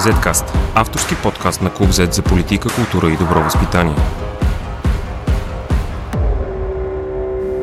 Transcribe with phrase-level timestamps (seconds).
[0.00, 3.94] Zcast– авторски подкаст на Клуб Z за политика, култура и добро възпитание.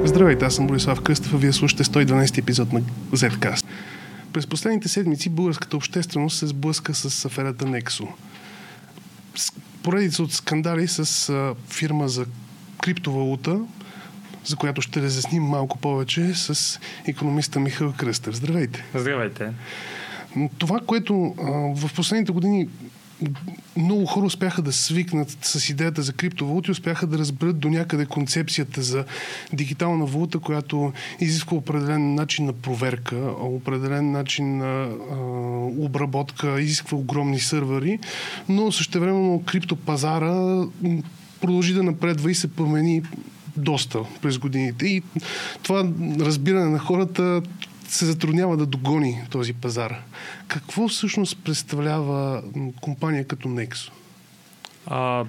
[0.03, 2.81] Здравейте, аз съм Борислав Кръстев, а вие слушате 112 епизод на
[3.13, 3.65] Zcast.
[4.33, 8.07] През последните седмици българската общественост се сблъска с аферата Nexo.
[9.83, 11.31] Поредица от скандали с
[11.69, 12.25] фирма за
[12.81, 13.59] криптовалута,
[14.45, 18.35] за която ще разясним малко повече с економиста Михаил Кръстев.
[18.35, 18.85] Здравейте!
[18.95, 19.51] Здравейте!
[20.57, 21.33] Това, което
[21.75, 22.67] в последните години
[23.77, 28.81] много хора успяха да свикнат с идеята за криптовалути, успяха да разберат до някъде концепцията
[28.81, 29.05] за
[29.53, 35.15] дигитална валута, която изисква определен начин на проверка, определен начин на а,
[35.85, 37.99] обработка, изисква огромни сървъри,
[38.49, 40.63] но същевременно криптопазара
[41.41, 43.01] продължи да напредва и се промени
[43.57, 44.87] доста през годините.
[44.87, 45.01] И
[45.63, 45.87] това
[46.19, 47.41] разбиране на хората
[47.87, 50.03] се затруднява да догони този пазар.
[50.47, 52.43] Какво всъщност представлява
[52.81, 53.91] компания като Nexo?
[54.89, 55.25] А,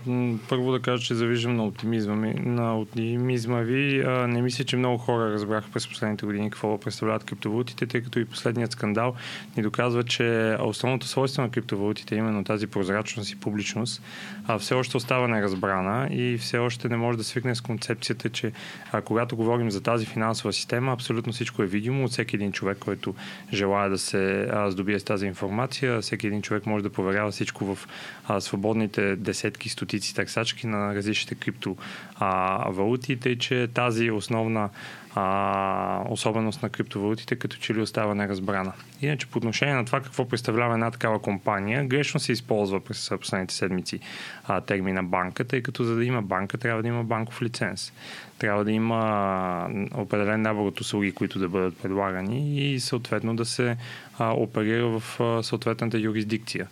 [0.49, 4.01] първо да кажа, че завиждам на оптимизма, ми, на оптимизма ви.
[4.01, 8.19] А, не мисля, че много хора разбраха през последните години какво представляват криптовалутите, тъй като
[8.19, 9.15] и последният скандал
[9.57, 14.03] ни доказва, че основното свойство на криптовалутите е именно тази прозрачност и публичност.
[14.47, 18.53] А, все още остава неразбрана и все още не може да свикне с концепцията, че
[18.93, 22.79] а, когато говорим за тази финансова система, абсолютно всичко е видимо от всеки един човек,
[22.79, 23.15] който
[23.53, 26.01] желая да се а, здобие с тази информация.
[26.01, 27.89] Всеки един човек може да проверява всичко в
[28.29, 34.71] а, свободните десет десетки, стотици таксачки на различните криптовалути, тъй че тази основна
[35.15, 38.73] а, особеност на криптовалутите като че ли остава неразбрана.
[39.03, 43.55] Иначе по отношение на това какво представлява една такава компания, грешно се използва през последните
[43.55, 44.01] седмици
[44.47, 47.93] а, термина банка, тъй като за да има банка трябва да има банков лиценз.
[48.39, 53.77] Трябва да има определен набор от услуги, които да бъдат предлагани и съответно да се
[54.19, 56.69] а, оперира в а, съответната юрисдикция.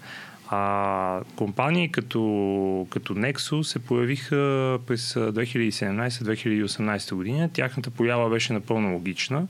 [0.51, 7.51] А компании като, като Nexus се появиха през 2017-2018 година.
[7.53, 9.47] Тяхната поява беше напълно логична,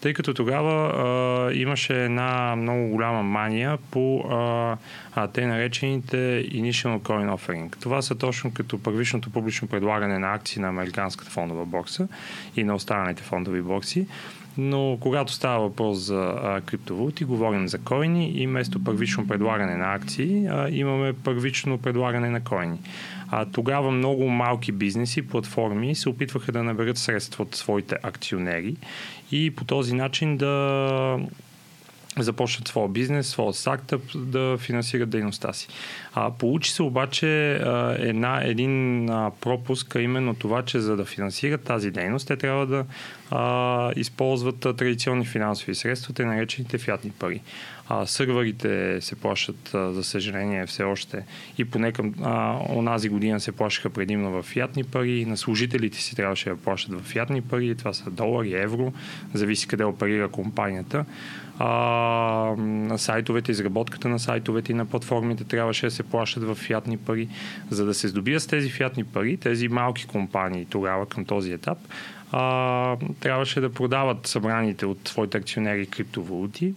[0.00, 4.76] тъй като тогава а, имаше една много голяма мания по а,
[5.14, 6.16] а, те наречените
[6.52, 7.76] Initial Coin Offering.
[7.80, 12.08] Това са точно като първичното публично предлагане на акции на Американската фондова борса
[12.56, 14.06] и на останалите фондови борси
[14.58, 19.94] но когато става въпрос за а, криптовалути, говорим за койни и вместо първично предлагане на
[19.94, 22.78] акции, а, имаме първично предлагане на койни.
[23.28, 28.76] А, тогава много малки бизнеси, платформи се опитваха да наберат средства от своите акционери
[29.32, 31.18] и по този начин да
[32.18, 35.68] започнат своя бизнес, своя стартъп, да финансират дейността си.
[36.14, 41.04] А, получи се обаче а, една, един а, пропуск, а именно това, че за да
[41.04, 42.84] финансират тази дейност, те трябва да
[43.30, 47.40] а, използват а, традиционни финансови средства, те наречените фиатни пари.
[47.88, 51.24] А, сървърите се плащат, а, за съжаление, все още
[51.58, 56.16] и поне към а, онази година се плащаха предимно в фиатни пари, на служителите си
[56.16, 58.92] трябваше да плащат в фиатни пари, това са долари, евро,
[59.34, 61.04] зависи къде оперира компанията.
[61.62, 61.68] А,
[62.96, 67.28] сайтовете, изработката на сайтовете и на платформите трябваше да се плащат в фиатни пари.
[67.70, 71.78] За да се здобият с тези фиатни пари, тези малки компании тогава към този етап,
[72.32, 76.74] а, трябваше да продават събраните от своите акционери криптовалути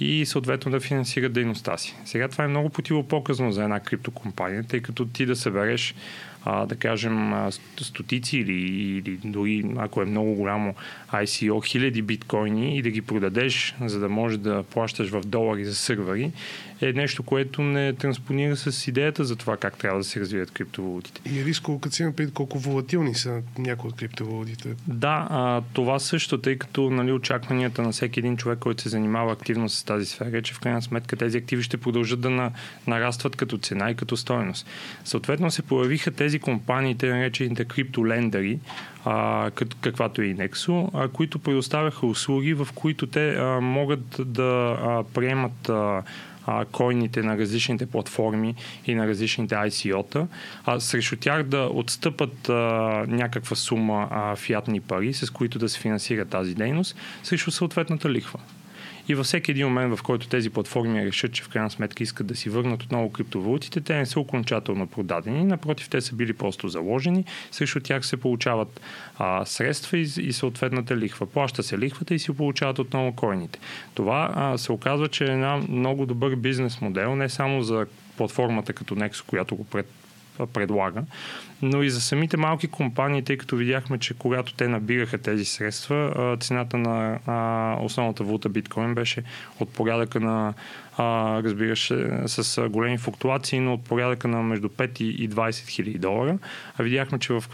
[0.00, 1.96] и съответно да финансират дейността си.
[2.04, 5.94] Сега това е много противопоказно за една криптокомпания, тъй като ти да събереш
[6.44, 7.32] а, да кажем,
[7.80, 8.52] стотици или,
[8.96, 10.74] или дори, ако е много голямо
[11.12, 15.74] ICO, хиляди биткоини и да ги продадеш, за да можеш да плащаш в долари за
[15.74, 16.32] сървъри,
[16.80, 21.20] е нещо, което не транспонира с идеята за това как трябва да се развият криптовалутите.
[21.34, 24.68] И риско, като си пред колко волатилни са някои от криптовалутите.
[24.88, 29.32] Да, а, това също, тъй като нали, очакванията на всеки един човек, който се занимава
[29.32, 32.50] активно с тази сфера, е, че в крайна сметка тези активи ще продължат да на,
[32.86, 34.66] нарастват като цена и като стоеност.
[35.04, 38.58] Съответно се появиха тези компании, те наречените криптолендери,
[39.04, 44.78] а, каквато е и Nexo, а, които предоставяха услуги, в които те а, могат да
[44.82, 46.02] а, приемат а,
[46.46, 48.54] а, койните на различните платформи
[48.86, 50.26] и на различните ICO-та,
[50.64, 52.52] а, срещу тях да отстъпат а,
[53.08, 58.40] някаква сума а, фиатни пари, с които да се финансира тази дейност, срещу съответната лихва.
[59.10, 62.26] И във всеки един момент, в който тези платформи решат, че в крайна сметка искат
[62.26, 65.44] да си върнат отново криптовалутите, те не са окончателно продадени.
[65.44, 67.24] Напротив, те са били просто заложени.
[67.50, 68.80] Срещу тях се получават
[69.18, 71.26] а, средства и, и съответната лихва.
[71.26, 73.58] Плаща се лихвата и си получават отново койните.
[73.94, 77.86] Това а, се оказва, че е една много добър бизнес модел, не само за
[78.16, 79.86] платформата като Nexo, която го пред,
[80.46, 81.02] предлага.
[81.62, 86.36] Но и за самите малки компании, тъй като видяхме, че когато те набираха тези средства,
[86.40, 87.18] цената на
[87.80, 89.22] основната валута биткоин беше
[89.60, 90.54] от порядъка на
[90.96, 91.92] а, разбираш,
[92.26, 96.38] с големи флуктуации, но от порядъка на между 5 и 20 хиляди долара.
[96.78, 97.44] А видяхме, че в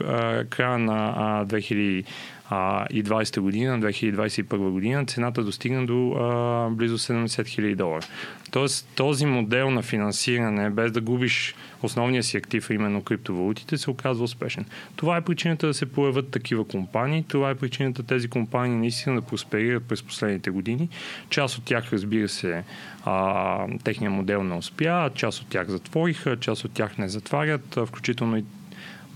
[0.51, 2.05] края на а, 2000
[2.51, 8.07] 2020 година, 2021 година, цената достигна до а, близо 70 хиляди долара.
[8.51, 14.25] Тоест този модел на финансиране, без да губиш основния си актив, именно криптовалутите, се оказва
[14.25, 14.65] успешен.
[14.97, 19.23] Това е причината да се появят такива компании, това е причината тези компании наистина да
[19.23, 20.89] просперират през последните години.
[21.31, 22.65] Част от тях, разбира се,
[23.05, 28.37] а, техния модел не успя, част от тях затвориха, част от тях не затварят, включително
[28.37, 28.45] и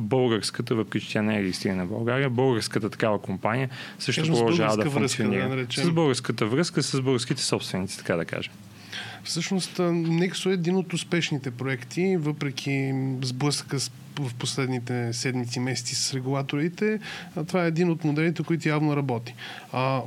[0.00, 3.68] българската, въпреки че тя не е регистрирана в България, българската такава компания
[3.98, 5.48] също продължава да функционира.
[5.48, 8.52] Връзка, да с българската връзка, с българските собственици, така да кажем.
[9.24, 13.78] Всъщност, Nexo е един от успешните проекти, въпреки сблъсъка
[14.18, 17.00] в последните седмици, месеци с регулаторите.
[17.46, 19.34] Това е един от моделите, които явно работи.
[19.72, 20.00] А,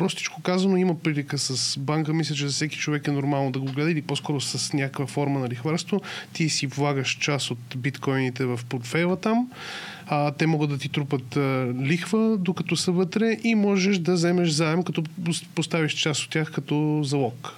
[0.00, 2.12] простичко казано има прилика с банка.
[2.12, 5.40] Мисля, че за всеки човек е нормално да го гледа или по-скоро с някаква форма
[5.40, 6.00] на лихварство.
[6.32, 9.50] Ти си влагаш част от биткоините в портфейла там.
[10.06, 14.48] А, те могат да ти трупат а, лихва, докато са вътре и можеш да вземеш
[14.48, 15.02] заем, като
[15.54, 17.56] поставиш част от тях като залог.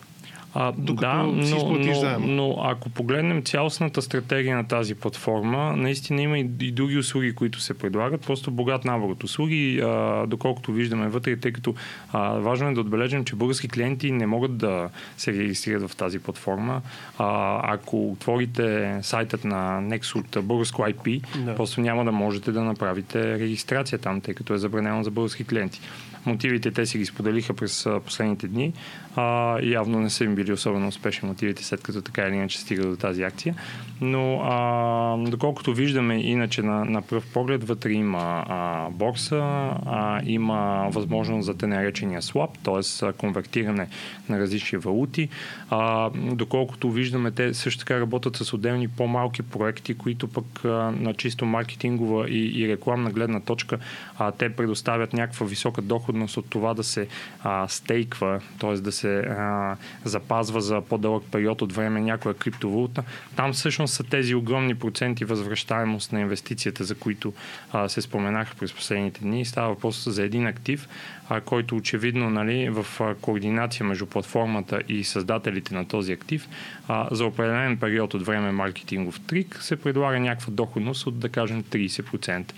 [0.54, 6.50] А, да, но, но, но ако погледнем цялостната стратегия на тази платформа, наистина има и,
[6.60, 8.20] и други услуги, които се предлагат.
[8.20, 11.75] Просто богат набор от услуги, а, доколкото виждаме вътре, тъй като
[12.12, 16.19] а, важно е да отбележим, че български клиенти не могат да се регистрират в тази
[16.19, 16.82] платформа.
[17.19, 21.54] А, ако отворите сайтът на Next от българско IP, да.
[21.54, 25.81] просто няма да можете да направите регистрация там, тъй като е забранено за български клиенти.
[26.26, 28.72] Мотивите те си ги споделиха през последните дни.
[29.16, 32.82] А, явно не са им били особено успешни мотивите, след като така или иначе стига
[32.82, 33.54] до тази акция.
[34.00, 39.40] Но а, доколкото виждаме иначе на, на пръв поглед, вътре има а, борса,
[39.86, 43.12] а, има възможност за те наречения swap, т.е.
[43.12, 43.88] конвертиране
[44.28, 45.28] на различни валути.
[45.70, 50.68] А, доколкото виждаме, те също така работят с отделни по-малки проекти, които пък а,
[51.00, 53.78] на чисто маркетингова и, и рекламна гледна точка
[54.18, 57.09] а, те предоставят някаква висока доходност от това да се
[57.43, 58.75] а, стейква, т.е.
[58.75, 63.03] да се а, запазва за по-дълъг период от време някоя криптовалута.
[63.37, 67.32] Там всъщност са тези огромни проценти възвръщаемост на инвестицията, за които
[67.73, 69.44] а, се споменаха през последните дни.
[69.44, 70.88] Става въпрос за един актив,
[71.32, 72.87] а, който очевидно нали, в
[73.20, 76.49] координация между платформата и създателите на този актив
[76.88, 81.62] а, за определен период от време маркетингов трик се предлага някаква доходност от да кажем
[81.62, 82.52] 30%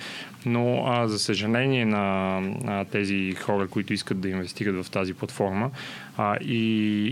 [0.46, 2.36] но а, за съжаление на
[2.66, 5.70] а, тези хора, които искат да инвестират в тази платформа
[6.16, 6.56] а, и,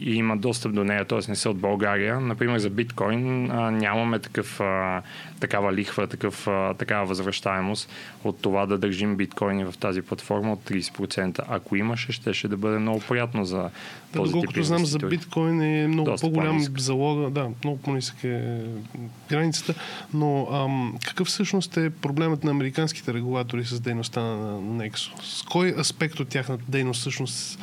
[0.04, 1.18] и имат достъп до нея, т.е.
[1.28, 5.02] не са от България, например за биткоин а, нямаме такъв, а,
[5.40, 7.90] такава лихва, такъв, а, такава възвръщаемост
[8.24, 11.40] от това да държим биткоини в тази платформа от 30%.
[11.48, 13.70] Ако имаше, ще, ще да бъде много приятно за да,
[14.12, 18.60] този Доколкото тип знам, за биткоин е много Доста по-голям залога, да, много по-нисък е
[19.28, 19.74] границата,
[20.14, 25.22] но ам, какъв всъщност е проблемът на американските регулатори с дейността на Nexo?
[25.22, 27.58] С кой аспект от тяхната дейност всъщност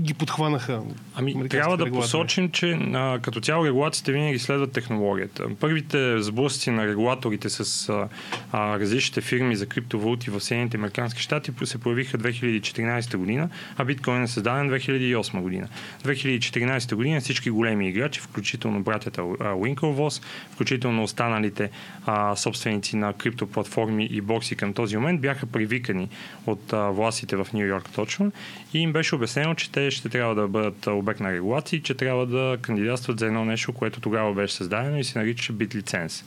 [0.00, 0.82] ги подхванаха?
[1.14, 5.46] Ами, трябва да посочим, че а, като цяло регулациите винаги следват технологията.
[5.60, 8.08] Първите сблъсъци на регулаторите с а,
[8.52, 14.22] а, различните фирми за криптовалути в Съединените Американски щати се появиха 2014 година, а биткоин
[14.22, 15.68] е създаден 2008 година.
[16.04, 20.22] 2014 година всички големи играчи, включително братята Winklevoss,
[20.52, 21.70] включително останалите
[22.06, 26.08] а, собственици на криптоплатформи и бокси към този момент, бяха привикани
[26.46, 28.32] от а, властите в Нью Йорк точно
[28.74, 32.26] и им беше обяснено, че те ще трябва да бъдат обект на регулации, че трябва
[32.26, 36.24] да кандидатстват за едно нещо, което тогава беше създадено и се нарича бит лиценз.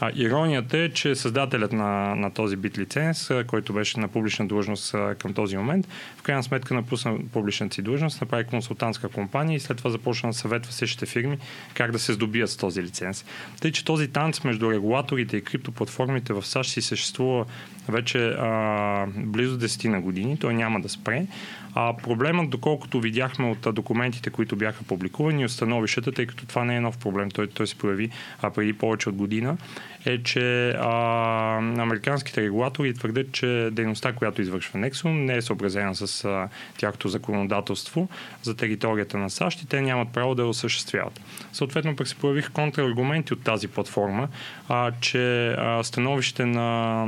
[0.00, 4.94] А, иронията е, че създателят на, на този бит лиценз, който беше на публична длъжност
[5.18, 9.76] към този момент, в крайна сметка напусна публичната си длъжност, направи консултантска компания и след
[9.76, 11.38] това започна да съветва същите фирми
[11.74, 13.24] как да се здобият с този лиценз.
[13.60, 17.44] Тъй, че този танц между регулаторите и криптоплатформите в САЩ си съществува
[17.88, 20.38] вече а, близо 10 на години.
[20.38, 21.26] Той няма да спре.
[21.74, 26.76] А проблемът, доколкото видяхме от документите, които бяха публикувани, от становищата, тъй като това не
[26.76, 28.10] е нов проблем, той, той се появи
[28.42, 29.56] а, преди повече от година,
[30.04, 36.24] е, че а, американските регулатори твърдят, че дейността, която извършва Nexum, не е съобразена с
[36.24, 36.48] а,
[36.78, 38.08] тяхното законодателство
[38.42, 41.20] за територията на САЩ и те нямат право да я осъществяват.
[41.52, 44.28] Съответно, пък се появиха контраргументи от тази платформа,
[44.68, 47.06] а, че а, становище на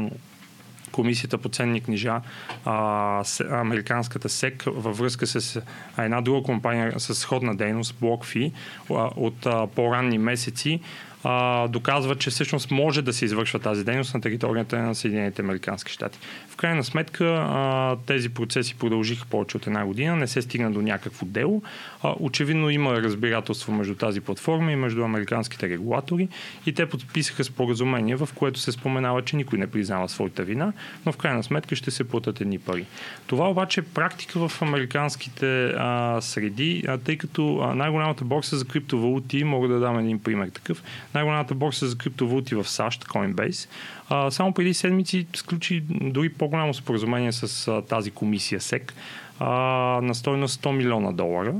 [0.94, 2.20] Комисията по ценни книжа,
[2.64, 5.62] а, с, американската СЕК, във връзка с
[5.98, 8.52] една друга компания с сходна дейност, BlockFi,
[9.16, 10.80] от а, по-ранни месеци,
[11.24, 15.92] а, доказва, че всъщност може да се извършва тази дейност на територията на Съединените Американски
[15.92, 16.18] щати.
[16.48, 20.82] В крайна сметка а, тези процеси продължиха повече от една година, не се стигна до
[20.82, 21.62] някакво дело.
[22.02, 26.28] А, очевидно има разбирателство между тази платформа и между американските регулатори
[26.66, 30.72] и те подписаха споразумение, в което се споменава, че никой не признава своята вина,
[31.06, 32.86] но в крайна сметка ще се платят едни пари.
[33.26, 39.44] Това обаче е практика в американските а, среди, а, тъй като най-голямата борса за криптовалути,
[39.44, 40.82] мога да дам един пример такъв,
[41.14, 43.68] най-голямата борса за криптовалути в САЩ, Coinbase,
[44.08, 48.94] а, само преди седмици сключи дори по-голямо споразумение с а, тази комисия СЕК
[49.40, 49.48] а,
[50.02, 51.54] на стойност 100 милиона долара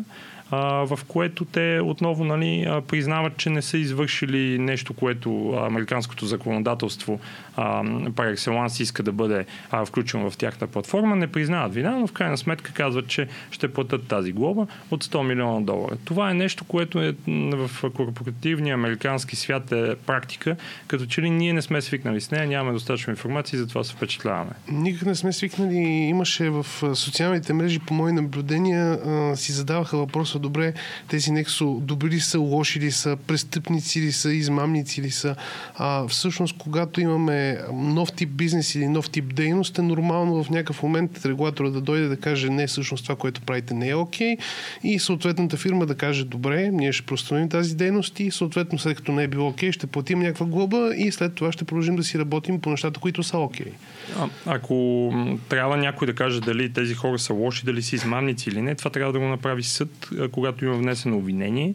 [0.87, 7.21] в което те отново нали, признават, че не са извършили нещо, което американското законодателство
[7.57, 9.47] par excellence иска да бъде
[9.87, 14.07] включено в тяхната платформа, не признават вина, но в крайна сметка казват, че ще платят
[14.07, 15.97] тази глоба от 100 милиона долара.
[16.05, 20.57] Това е нещо, което е в корпоративния американски свят е практика,
[20.87, 23.93] като че ли ние не сме свикнали с нея, нямаме достатъчно информация и затова се
[23.93, 24.51] впечатляваме.
[24.73, 25.77] Никак не сме свикнали.
[25.85, 28.99] Имаше в социалните мрежи, по мои наблюдения,
[29.37, 30.73] си задаваха въпроса добре,
[31.09, 35.37] тези нексо добри са, лоши ли са, престъпници ли са, измамници ли са.
[35.75, 40.83] А, всъщност, когато имаме нов тип бизнес или нов тип дейност, е нормално в някакъв
[40.83, 44.41] момент регулатора да дойде да каже не, всъщност това, което правите не е окей okay,
[44.85, 49.13] и съответната фирма да каже добре, ние ще простановим тази дейност и съответно след като
[49.13, 52.05] не е било окей, okay, ще платим някаква глоба и след това ще продължим да
[52.05, 53.67] си работим по нещата, които са окей.
[53.67, 53.73] Okay.
[54.19, 55.11] А, ако
[55.49, 58.91] трябва някой да каже дали тези хора са лоши, дали са измамници или не, това
[58.91, 61.75] трябва да го направи съд, когато има внесено обвинение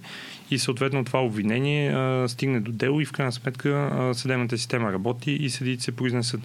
[0.52, 4.94] и съответно това обвинение а, стигне до дело и в крайна сметка а, съдебната система
[4.94, 6.42] работи и съдите се произнесат.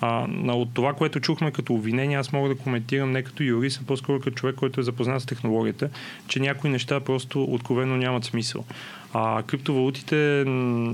[0.00, 3.86] А, от това, което чухме като обвинение, аз мога да коментирам не като юрист, а
[3.86, 5.90] по-скоро като човек, който е запознат с технологията,
[6.28, 8.64] че някои неща просто откровено нямат смисъл.
[9.12, 10.44] А, криптовалутите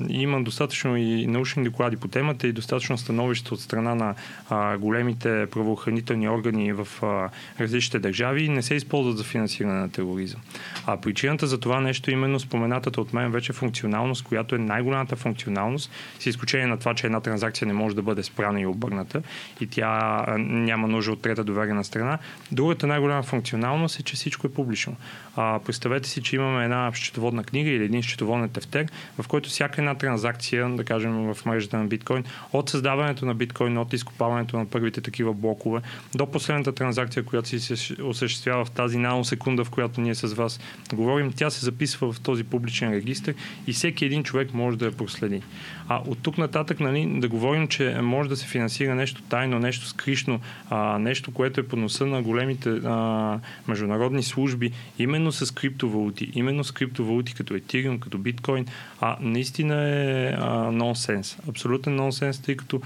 [0.08, 4.14] има достатъчно и научни доклади по темата и достатъчно становища от страна на
[4.50, 7.28] а, големите правоохранителни органи в а,
[7.60, 10.40] различните държави не се използват за финансиране на тероризъм.
[10.86, 15.16] А причината за това нещо е именно споменатата от мен вече функционалност, която е най-голямата
[15.16, 19.22] функционалност, с изключение на това, че една транзакция не може да бъде спрана и обърната
[19.60, 22.18] и тя няма нужда от трета доверена страна.
[22.52, 24.96] Другата най-голяма функционалност е, че всичко е публично.
[25.36, 28.86] А, представете си, че имаме една счетоводна книга или един счетоводен тефтер,
[29.18, 33.78] в който всяка една транзакция, да кажем в мрежата на биткоин, от създаването на биткоин,
[33.78, 35.80] от изкопаването на първите такива блокове,
[36.14, 40.60] до последната транзакция, която се осъществява в тази наносекунда, в която ние с вас
[40.94, 43.34] говорим, тя се записва в този публичен регистр
[43.66, 45.42] и всеки един човек може да я проследи.
[45.88, 49.86] А от тук нататък нали, да говорим, че може да се финансира нещо тайно, нещо
[49.86, 56.30] скришно, а, нещо, което е по носа на големите а, международни служби, именно с криптовалути,
[56.34, 58.66] именно с криптовалути като Ethereum, като биткоин,
[59.00, 61.38] а наистина е а, нонсенс.
[61.48, 62.80] Абсолютен нонсенс, тъй като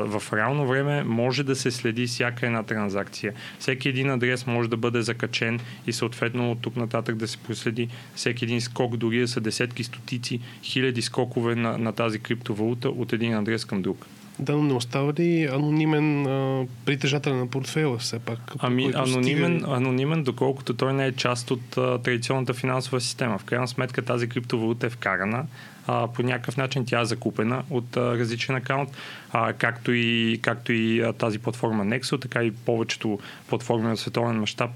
[0.00, 3.32] в реално време може да се следи всяка една транзакция.
[3.58, 7.88] Всеки един адрес може да бъде закачен и съответно от тук нататък да се проследи
[8.14, 13.12] всеки един скок, дори да са десетки, стотици, хиляди скокове на, на тази криптовалута от
[13.12, 14.06] един адрес към друг.
[14.38, 18.52] Да, но не остава ли анонимен а, притежател на портфела все пак?
[18.58, 19.76] Ами анонимен, стига...
[19.76, 23.38] анонимен, доколкото той не е част от а, традиционната финансова система.
[23.38, 25.46] В крайна сметка тази криптовалута е вкарана,
[25.86, 28.90] а, по някакъв начин тя е закупена от а, различен акаунт,
[29.32, 34.40] а, както и, както и а, тази платформа Nexo, така и повечето платформи на световен
[34.40, 34.70] мащаб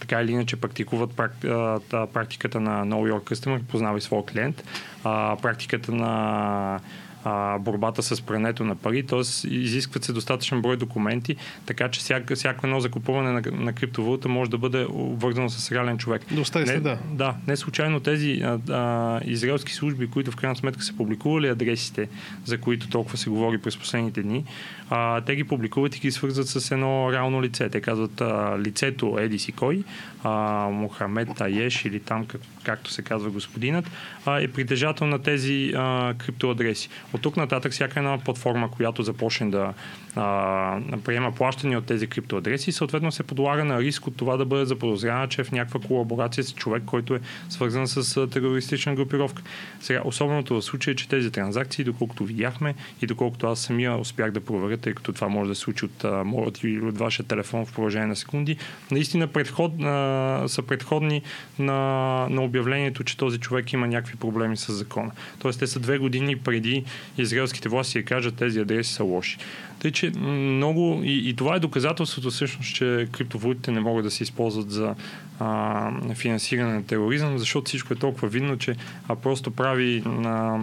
[0.00, 1.80] така или иначе практикуват прак, а,
[2.12, 4.64] практиката на Know Your Customer, познавай своя клиент,
[5.04, 6.80] а, практиката на
[7.24, 9.48] а, борбата с прането на пари, т.е.
[9.48, 14.50] изискват се достатъчен брой документи, така че всяко, всяко едно закупуване на, на криптовалута може
[14.50, 16.22] да бъде обвързано с реален човек.
[16.30, 16.98] Доста не, да.
[17.10, 22.08] Да, не случайно тези а, а, израелски служби, които в крайна сметка са публикували адресите,
[22.44, 24.44] за които толкова се говори през последните дни,
[24.90, 27.68] а, те ги публикуват и ги свързват с едно реално лице.
[27.68, 29.84] Те казват а, лицето Еди си кой,
[30.24, 30.30] а,
[30.72, 33.90] Мохамед Таеш или там, как, както се казва господинът,
[34.26, 36.88] е притежател на тези а, криптоадреси.
[37.12, 39.74] От тук нататък всяка една платформа, която започне да
[40.16, 44.64] а, приема плащания от тези криптоадреси, съответно се подлага на риск от това да бъде
[44.64, 49.42] заподозряна, че е в някаква колаборация с човек, който е свързан с терористична групировка.
[49.80, 54.30] Сега, особеното в случая е, че тези транзакции, доколкото видяхме и доколкото аз самия успях
[54.30, 57.66] да проверя, тъй като това може да се случи от моят или от вашия телефон
[57.66, 58.56] в продължение на секунди,
[58.90, 61.22] наистина предход, а, са предходни
[61.58, 65.10] на, на обявлението, че този човек има някакви проблеми с закона.
[65.38, 66.84] Тоест, те са две години преди
[67.18, 69.38] израелските власти и кажат тези адреси са лоши.
[69.78, 74.22] Тъй, че много, и, и това е доказателството всъщност, че криптовалутите не могат да се
[74.22, 74.94] използват за
[75.38, 78.76] а, финансиране на тероризъм, защото всичко е толкова видно, че
[79.08, 80.58] а, просто прави а,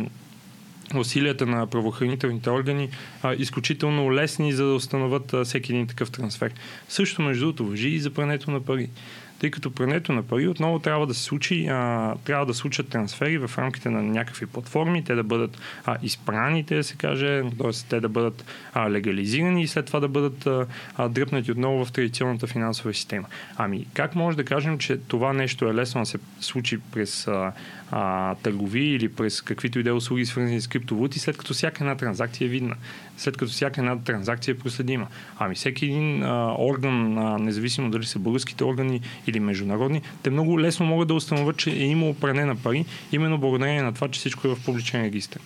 [0.95, 2.89] усилията на правоохранителните органи
[3.23, 6.53] а, изключително лесни, за да установят а, всеки един такъв трансфер.
[6.89, 8.89] Също, между другото, въжи и за прането на пари
[9.39, 13.37] тъй като прането на пари отново трябва да се случи, а, трябва да случат трансфери
[13.37, 17.71] в рамките на някакви платформи, те да бъдат а, изпрани, те да се каже, т.е.
[17.89, 20.65] те да бъдат а, легализирани и след това да бъдат а,
[20.95, 23.27] а, дръпнати отново в традиционната финансова система.
[23.57, 27.51] Ами, как може да кажем, че това нещо е лесно да се случи през а,
[27.91, 31.83] а, търгови или през каквито и да е услуги, свързани с криптовалути, след като всяка
[31.83, 32.75] една транзакция е видна,
[33.17, 35.07] след като всяка една транзакция е проследима.
[35.39, 40.59] Ами всеки един а, орган, а, независимо дали са българските органи или международни, те много
[40.59, 44.19] лесно могат да установят, че е имало пране на пари, именно благодарение на това, че
[44.19, 45.39] всичко е в публичен регистр.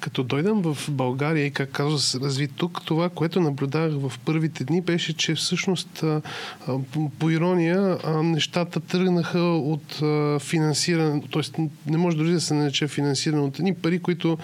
[0.00, 4.64] Като дойдам в България и как казва се разви тук, това, което наблюдавах в първите
[4.64, 6.04] дни, беше, че всъщност
[7.18, 10.02] по ирония нещата тръгнаха от
[10.42, 11.62] финансиране, т.е.
[11.86, 14.38] не може дори да се нарече финансиране от едни пари, които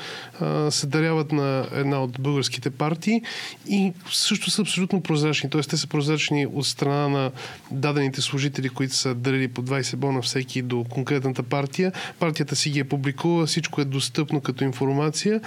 [0.71, 3.23] се даряват на една от българските партии
[3.68, 5.50] и също са абсолютно прозрачни.
[5.50, 5.61] Т.е.
[5.61, 7.30] те са прозрачни от страна на
[7.71, 11.92] дадените служители, които са дарили по 20 бона всеки до конкретната партия.
[12.18, 15.40] Партията си ги е публикува, всичко е достъпно като информация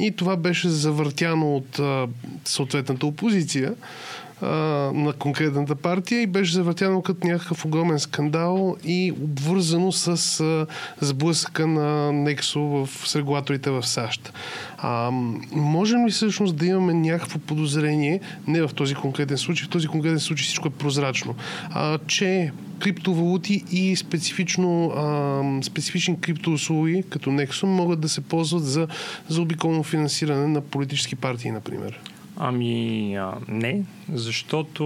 [0.00, 1.80] и това беше завъртяно от
[2.44, 3.74] съответната опозиция
[4.94, 10.66] на конкретната партия и беше завъртяно като някакъв огромен скандал и обвързано с а,
[11.00, 14.32] сблъсъка на Нексо в, с регулаторите в САЩ.
[14.78, 15.10] А,
[15.52, 20.20] можем ли всъщност да имаме някакво подозрение, не в този конкретен случай, в този конкретен
[20.20, 21.34] случай всичко е прозрачно,
[21.70, 28.88] а, че криптовалути и специфично, а, специфични криптоуслуги, като Nexon, могат да се ползват за,
[29.28, 32.00] за обиколно финансиране на политически партии, например?
[32.36, 34.84] Ами а, не, защото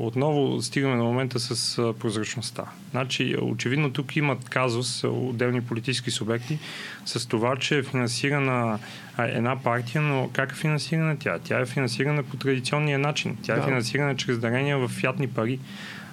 [0.00, 2.64] отново стигаме на момента с а, прозрачността.
[2.90, 6.58] Значи, очевидно тук имат казус отделни политически субекти
[7.04, 8.78] с това, че е финансирана
[9.18, 11.38] една партия, но как е финансирана тя?
[11.38, 13.36] Тя е финансирана по традиционния начин.
[13.42, 13.62] Тя е да.
[13.62, 15.58] е финансирана чрез дарения в фиатни пари.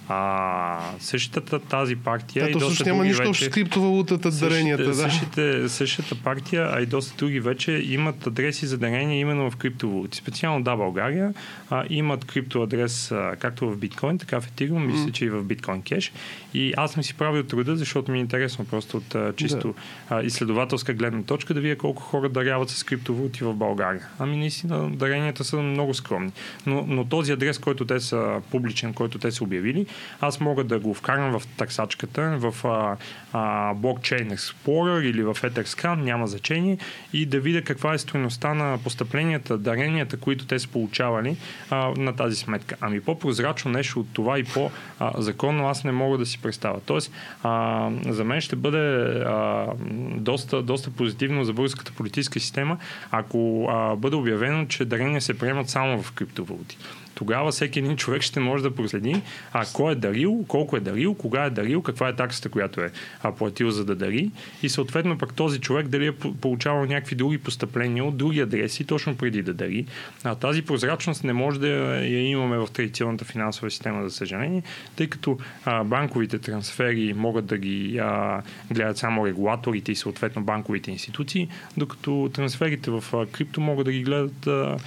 [0.09, 2.45] А, същата тази партия.
[2.45, 4.83] Да, и доста няма нищо общо с криптовалутата, даренията.
[4.83, 4.93] Да.
[4.93, 10.17] Същите, същата партия, а и доста други вече имат адреси за дарения именно в криптовалути.
[10.17, 11.33] Специално да, България
[11.69, 14.91] а, имат криптоадрес а, както в биткоин, така в Ethereum, mm.
[14.91, 16.11] мисля, че и в биткоин кеш.
[16.53, 19.67] И аз ми си правил труда, защото ми е интересно просто от а, чисто
[20.09, 20.15] да.
[20.15, 24.07] а, изследователска гледна точка да видя колко хора даряват с криптовалути в България.
[24.19, 26.31] Ами наистина даренията са много скромни.
[26.65, 29.85] Но, но този адрес, който те са публичен, който те са обявили,
[30.21, 32.97] аз мога да го вкарам в таксачката, в а,
[33.33, 36.77] а, блокчейн Explorer или в Etherscan, няма значение,
[37.13, 41.37] и да видя каква е стоеността на постъпленията, даренията, които те са получавали
[41.69, 42.75] а, на тази сметка.
[42.81, 46.79] Ами по-прозрачно нещо от това и по-законно аз не мога да си представя.
[46.85, 47.11] Тоест,
[47.43, 49.67] а, за мен ще бъде а,
[50.15, 52.77] доста, доста позитивно за българската политическа система,
[53.11, 56.77] ако а, бъде обявено, че дарения се приемат само в криптовалути
[57.23, 59.21] тогава всеки един човек ще може да проследи
[59.53, 62.91] а, кой е дарил, колко е дарил, кога е дарил, каква е таксата, която е
[63.37, 64.31] платил за да дари
[64.63, 69.17] и съответно пък този човек дали е получавал някакви други постъпления от други адреси точно
[69.17, 69.85] преди да дари.
[70.23, 71.67] А, тази прозрачност не може да
[72.05, 74.63] я имаме в традиционната финансова система, за съжаление,
[74.95, 80.91] тъй като а, банковите трансфери могат да ги а, гледат само регулаторите и съответно банковите
[80.91, 84.77] институции, докато трансферите в а, крипто могат да ги гледат а,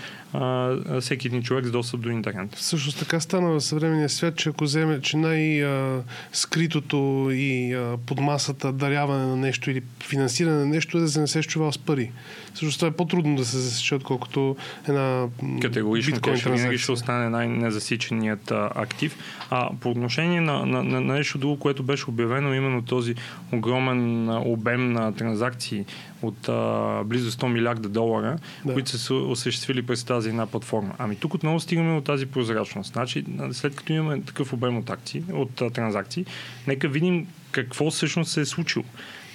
[0.40, 2.54] а, всеки един човек с достъп до интернет.
[2.54, 6.96] Всъщност така стана в съвременния свят, че ако вземе, че най-скритото
[7.32, 11.26] и а, под масата даряване на нещо или финансиране на нещо е да се не
[11.26, 12.12] се чувал с пари.
[12.56, 14.56] Всъщност това е по-трудно да се засече, отколкото
[14.88, 15.26] една
[15.62, 19.16] Категорично, тя ще винаги ще остане най-незасиченият а, актив.
[19.50, 23.14] А по отношение на, на, на, на нещо друго, което беше обявено, именно този
[23.52, 25.84] огромен обем на транзакции
[26.22, 28.72] от а, близо 100 милиарда долара, да.
[28.72, 30.94] които са се осъществили през тази една платформа.
[30.98, 32.92] Ами тук отново стигаме от тази прозрачност.
[32.92, 36.24] Значи, след като имаме такъв обем от акции, от а, транзакции,
[36.66, 38.84] нека видим какво всъщност се е случило.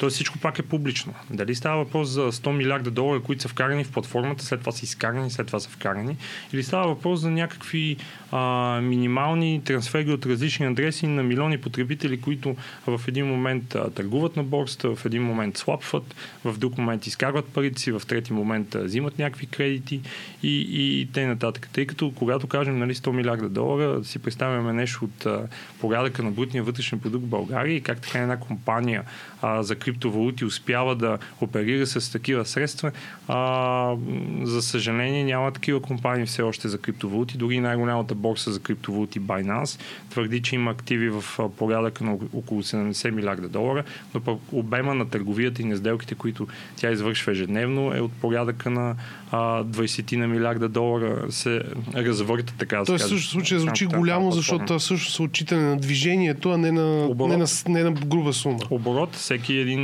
[0.01, 1.13] Тоест всичко пак е публично.
[1.29, 4.85] Дали става въпрос за 100 милиарда долара, които са вкарани в платформата, след това са
[4.85, 6.17] изкарани, след това са вкарани,
[6.53, 7.97] или става въпрос за някакви
[8.31, 12.55] а, минимални трансфери от различни адреси на милиони потребители, които
[12.87, 17.45] в един момент а, търгуват на борста, в един момент слабват, в друг момент изкарват
[17.45, 20.01] парите си, в трети момент а, взимат някакви кредити
[20.43, 21.69] и, и, и те нататък.
[21.73, 25.47] Тъй като когато кажем нали, 100 милиарда долара, си представяме нещо от а,
[25.79, 29.03] порядъка на брутния вътрешен продукт в България и как така една компания
[29.41, 32.91] а, за криптовалути успява да оперира с такива средства.
[33.27, 33.95] А,
[34.43, 37.37] за съжаление няма такива компании все още за криптовалути.
[37.37, 41.23] Дори най-голямата борса за криптовалути Binance твърди, че има активи в
[41.57, 46.47] порядъка на около 70 милиарда долара, но пък обема на търговията и на сделките, които
[46.75, 48.95] тя извършва ежедневно е от порядъка на
[49.31, 51.61] а, 20 на милиарда долара се
[51.95, 56.51] развърта така да Тоест, също случай звучи голямо, защото това също се отчитане на движението,
[56.51, 58.59] а не на, не на, не на груба сума.
[58.69, 59.80] Оборот, всеки един,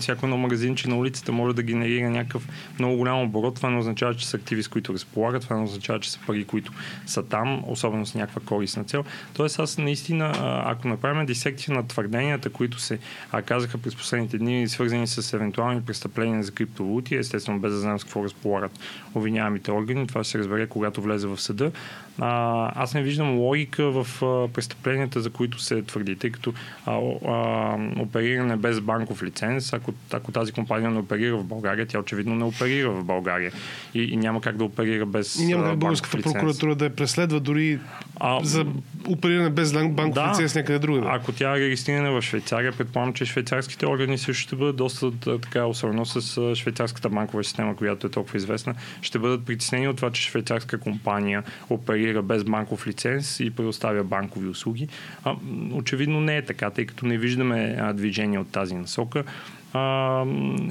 [0.00, 3.54] всяко едно магазинче на улицата може да генерира някакъв много голям оборот.
[3.54, 6.44] Това не означава, че са активи, с които разполагат, това не означава, че са пари,
[6.44, 6.72] които
[7.06, 9.04] са там, особено с някаква корисна цел.
[9.34, 10.32] Тоест, аз наистина,
[10.66, 12.98] ако направим дисекция на твърденията, които се
[13.32, 17.98] а, казаха през последните дни, свързани с евентуални престъпления за криптовалути, естествено без да знам
[17.98, 18.72] с какво разполагат
[19.14, 21.72] обвиняемите органи, това ще се разбере, когато влезе в съда.
[22.20, 26.52] А, аз не виждам логика в а, престъпленията, за които се твърди, тъй като
[26.86, 31.98] а, а, опериране без банков лиценз, ако, ако тази компания не оперира в България, тя
[31.98, 33.52] очевидно не оперира в България
[33.94, 35.40] и, и няма как да оперира без.
[35.40, 36.32] И няма как българската лиценз.
[36.32, 37.78] прокуратура да я преследва дори
[38.16, 38.66] а, за
[39.08, 41.06] опериране без банков да, лиценз някъде другаде.
[41.10, 45.64] Ако тя е регистрирана в Швейцария, предполагам, че швейцарските органи също ще бъдат доста така,
[45.64, 50.22] особено с швейцарската банкова система, която е толкова известна, ще бъдат притеснени от това, че
[50.22, 54.88] швейцарска компания оперира без банков лиценз и предоставя банкови услуги.
[55.24, 55.36] А,
[55.72, 59.24] очевидно не е така, тъй като не виждаме движение от тази насока
[59.72, 59.80] а,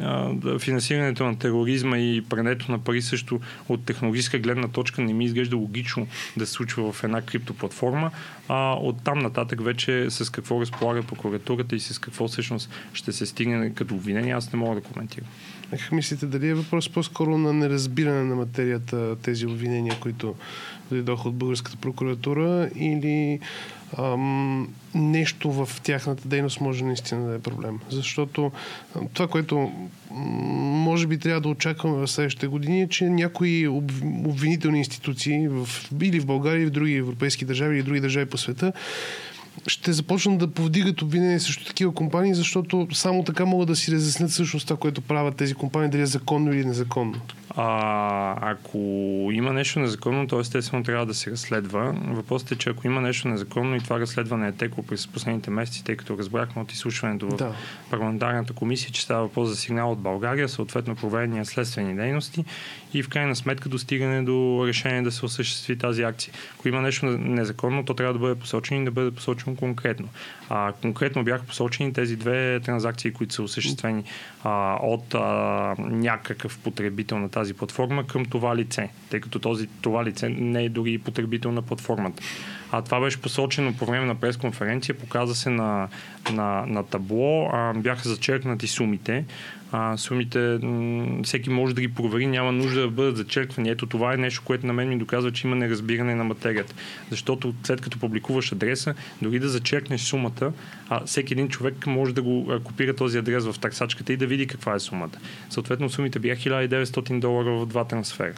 [0.01, 5.25] а, финансирането на тероризма и прането на пари също от технологическа гледна точка не ми
[5.25, 6.07] изглежда логично
[6.37, 8.11] да се случва в една криптоплатформа.
[8.47, 13.25] А от там нататък вече с какво разполага прокуратурата и с какво всъщност ще се
[13.25, 15.27] стигне като обвинение, аз не мога да коментирам.
[15.69, 20.35] Как мислите, дали е въпрос по-скоро на неразбиране на материята, тези обвинения, които
[20.91, 23.39] дойдоха от българската прокуратура или
[23.97, 27.79] ам, нещо в тяхната дейност може наистина да е проблем.
[27.89, 28.51] Защото
[29.13, 29.71] това, което
[30.15, 33.67] може би трябва да очакваме в следващите години е, че някои
[34.25, 35.69] обвинителни институции в,
[36.01, 38.73] или в България, или в други европейски държави, или в други държави по света
[39.67, 44.29] ще започнат да повдигат обвинения срещу такива компании, защото само така могат да си разяснят
[44.29, 47.21] всъщност това, което правят тези компании, дали е законно или незаконно.
[47.55, 48.77] А, ако
[49.31, 51.93] има нещо незаконно, то естествено трябва да се разследва.
[52.07, 55.83] Въпросът е, че ако има нещо незаконно и това разследване е текло през последните месеци,
[55.83, 57.53] тъй като разбрахме от изслушването в да.
[57.89, 62.45] парламентарната комисия, че става въпрос за сигнал от България, съответно проведения следствени дейности
[62.93, 66.33] и в крайна сметка достигане до решение да се осъществи тази акция.
[66.55, 70.09] Ако има нещо незаконно, то трябва да бъде посочено и да бъде посочено конкретно.
[70.49, 74.03] А, конкретно бяха посочени тези две транзакции, които са осъществени
[74.43, 75.19] а, от а,
[75.79, 80.69] някакъв потребител на тази платформа към това лице, тъй като този, това лице не е
[80.69, 82.23] дори потребител на платформата.
[82.71, 85.87] А това беше посочено по време на пресконференция, показа се на,
[86.33, 89.25] на, на табло, а, бяха зачеркнати сумите.
[89.71, 93.69] А, сумите, м- всеки може да ги провери, няма нужда да бъдат зачерквани.
[93.69, 96.73] Ето това е нещо, което на мен ми доказва, че има неразбиране на материята.
[97.09, 100.51] Защото след като публикуваш адреса, дори да зачеркнеш сумата,
[100.89, 104.27] а, всеки един човек може да го а, копира този адрес в таксачката и да
[104.27, 105.17] види каква е сумата.
[105.49, 108.33] Съответно, сумите бяха 1900 долара в два трансфера.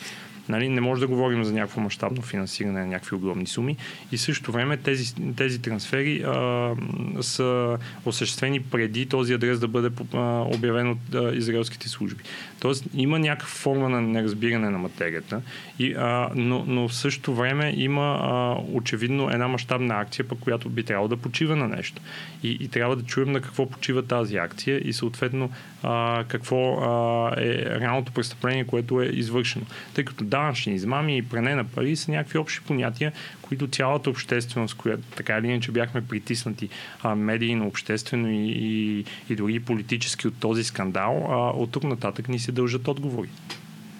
[0.51, 3.77] Нали, не може да говорим за някакво мащабно финансиране на някакви огромни суми.
[4.11, 6.75] И също време тези, тези трансфери а,
[7.21, 12.23] са осъществени преди този адрес да бъде а, обявен от а, израелските служби.
[12.59, 15.41] Тоест има някаква форма на неразбиране на материята,
[15.79, 20.69] и, а, но, но в същото време има а, очевидно една мащабна акция, по която
[20.69, 22.01] би трябвало да почива на нещо.
[22.43, 25.49] И, и трябва да чуем на какво почива тази акция и съответно
[25.83, 29.65] а, какво а, е реалното престъпление, което е извършено.
[29.93, 34.77] Тъй като данъчни измами и пране на пари са някакви общи понятия, които цялата общественост,
[34.77, 36.69] която така или иначе бяхме притиснати
[37.03, 42.27] а, медийно, обществено и, и, и дори политически от този скандал, а, от тук нататък
[42.27, 43.29] ни се дължат отговори.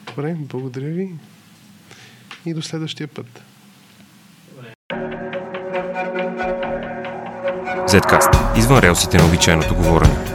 [0.08, 1.10] Добре, благодаря ви
[2.46, 3.44] и до следващия път.
[7.88, 8.58] Zcast.
[8.58, 10.31] Извън релсите на обичайното говорене.